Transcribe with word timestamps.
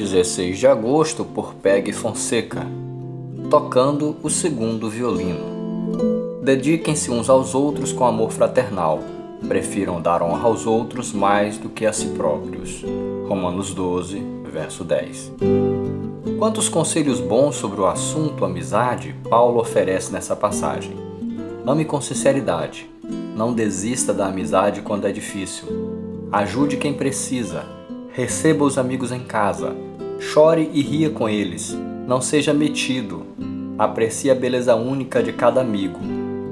16 0.00 0.58
de 0.58 0.66
agosto, 0.66 1.26
por 1.26 1.52
Peg 1.52 1.92
Fonseca, 1.92 2.66
tocando 3.50 4.16
o 4.22 4.30
segundo 4.30 4.88
violino. 4.88 6.40
Dediquem-se 6.42 7.10
uns 7.10 7.28
aos 7.28 7.54
outros 7.54 7.92
com 7.92 8.06
amor 8.06 8.30
fraternal. 8.30 9.00
Prefiram 9.46 10.00
dar 10.00 10.22
honra 10.22 10.48
aos 10.48 10.66
outros 10.66 11.12
mais 11.12 11.58
do 11.58 11.68
que 11.68 11.84
a 11.84 11.92
si 11.92 12.06
próprios. 12.08 12.82
Romanos 13.28 13.74
12, 13.74 14.22
verso 14.50 14.84
10. 14.84 15.32
Quantos 16.38 16.70
conselhos 16.70 17.20
bons 17.20 17.56
sobre 17.56 17.82
o 17.82 17.86
assunto 17.86 18.42
amizade 18.42 19.14
Paulo 19.28 19.60
oferece 19.60 20.10
nessa 20.10 20.34
passagem? 20.34 20.96
Ame 21.66 21.84
com 21.84 22.00
sinceridade. 22.00 22.88
Não 23.36 23.52
desista 23.52 24.14
da 24.14 24.28
amizade 24.28 24.80
quando 24.80 25.06
é 25.06 25.12
difícil. 25.12 25.68
Ajude 26.32 26.78
quem 26.78 26.94
precisa. 26.94 27.79
Receba 28.12 28.64
os 28.64 28.76
amigos 28.76 29.12
em 29.12 29.20
casa. 29.20 29.72
Chore 30.18 30.68
e 30.74 30.82
ria 30.82 31.10
com 31.10 31.28
eles. 31.28 31.78
Não 32.08 32.20
seja 32.20 32.52
metido. 32.52 33.24
Aprecie 33.78 34.32
a 34.32 34.34
beleza 34.34 34.74
única 34.74 35.22
de 35.22 35.32
cada 35.32 35.60
amigo. 35.60 36.00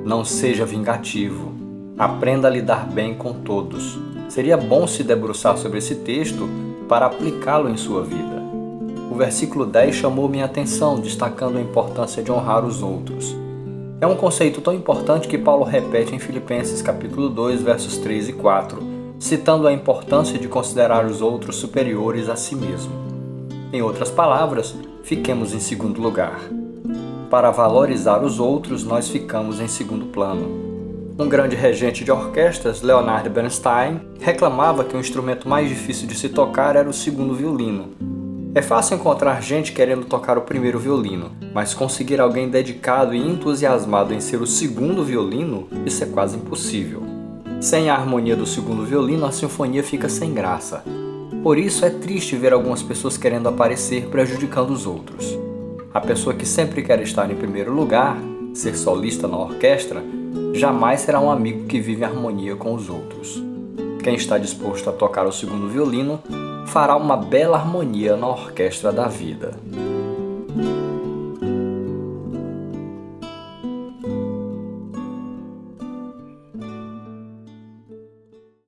Não 0.04 0.24
seja 0.24 0.64
vingativo. 0.64 1.52
Aprenda 1.98 2.46
a 2.46 2.50
lidar 2.50 2.86
bem 2.86 3.12
com 3.12 3.32
todos. 3.32 3.98
Seria 4.28 4.56
bom 4.56 4.86
se 4.86 5.02
debruçar 5.02 5.58
sobre 5.58 5.78
esse 5.78 5.96
texto 5.96 6.48
para 6.88 7.06
aplicá-lo 7.06 7.68
em 7.68 7.76
sua 7.76 8.04
vida. 8.04 8.40
O 9.10 9.16
versículo 9.16 9.66
10 9.66 9.96
chamou 9.96 10.28
minha 10.28 10.44
atenção, 10.44 11.00
destacando 11.00 11.58
a 11.58 11.60
importância 11.60 12.22
de 12.22 12.30
honrar 12.30 12.64
os 12.64 12.84
outros. 12.84 13.36
É 14.00 14.06
um 14.06 14.14
conceito 14.14 14.60
tão 14.60 14.72
importante 14.72 15.26
que 15.26 15.36
Paulo 15.36 15.64
repete 15.64 16.14
em 16.14 16.20
Filipenses 16.20 16.80
capítulo 16.80 17.28
2, 17.28 17.62
versos 17.62 17.98
3 17.98 18.28
e 18.28 18.32
4, 18.32 18.97
citando 19.18 19.66
a 19.66 19.72
importância 19.72 20.38
de 20.38 20.48
considerar 20.48 21.04
os 21.04 21.20
outros 21.20 21.56
superiores 21.56 22.28
a 22.28 22.36
si 22.36 22.54
mesmo. 22.54 22.92
Em 23.72 23.82
outras 23.82 24.10
palavras, 24.10 24.74
fiquemos 25.02 25.52
em 25.52 25.60
segundo 25.60 26.00
lugar. 26.00 26.40
Para 27.28 27.50
valorizar 27.50 28.22
os 28.24 28.38
outros, 28.38 28.84
nós 28.84 29.08
ficamos 29.08 29.60
em 29.60 29.68
segundo 29.68 30.06
plano. 30.06 30.68
Um 31.18 31.28
grande 31.28 31.56
regente 31.56 32.04
de 32.04 32.12
orquestras, 32.12 32.80
Leonard 32.80 33.28
Bernstein, 33.28 34.00
reclamava 34.20 34.84
que 34.84 34.96
o 34.96 35.00
instrumento 35.00 35.48
mais 35.48 35.68
difícil 35.68 36.06
de 36.06 36.14
se 36.14 36.28
tocar 36.28 36.76
era 36.76 36.88
o 36.88 36.92
segundo 36.92 37.34
violino. 37.34 37.88
É 38.54 38.62
fácil 38.62 38.96
encontrar 38.96 39.42
gente 39.42 39.72
querendo 39.72 40.06
tocar 40.06 40.38
o 40.38 40.42
primeiro 40.42 40.78
violino, 40.78 41.32
mas 41.52 41.74
conseguir 41.74 42.20
alguém 42.20 42.48
dedicado 42.48 43.14
e 43.14 43.18
entusiasmado 43.18 44.14
em 44.14 44.20
ser 44.20 44.40
o 44.40 44.46
segundo 44.46 45.04
violino, 45.04 45.68
isso 45.84 46.02
é 46.02 46.06
quase 46.06 46.36
impossível. 46.36 47.17
Sem 47.60 47.90
a 47.90 47.94
harmonia 47.94 48.36
do 48.36 48.46
segundo 48.46 48.84
violino, 48.84 49.26
a 49.26 49.32
sinfonia 49.32 49.82
fica 49.82 50.08
sem 50.08 50.32
graça. 50.32 50.84
Por 51.42 51.58
isso 51.58 51.84
é 51.84 51.90
triste 51.90 52.36
ver 52.36 52.52
algumas 52.52 52.84
pessoas 52.84 53.16
querendo 53.16 53.48
aparecer 53.48 54.06
prejudicando 54.06 54.70
os 54.70 54.86
outros. 54.86 55.36
A 55.92 56.00
pessoa 56.00 56.36
que 56.36 56.46
sempre 56.46 56.82
quer 56.82 57.00
estar 57.02 57.28
em 57.28 57.34
primeiro 57.34 57.72
lugar, 57.72 58.16
ser 58.54 58.76
solista 58.76 59.26
na 59.26 59.36
orquestra, 59.36 60.04
jamais 60.54 61.00
será 61.00 61.18
um 61.18 61.30
amigo 61.30 61.66
que 61.66 61.80
vive 61.80 62.02
em 62.02 62.04
harmonia 62.04 62.54
com 62.54 62.74
os 62.74 62.88
outros. 62.88 63.42
Quem 64.04 64.14
está 64.14 64.38
disposto 64.38 64.88
a 64.88 64.92
tocar 64.92 65.26
o 65.26 65.32
segundo 65.32 65.68
violino 65.68 66.20
fará 66.66 66.94
uma 66.94 67.16
bela 67.16 67.58
harmonia 67.58 68.16
na 68.16 68.28
orquestra 68.28 68.92
da 68.92 69.08
vida. 69.08 69.58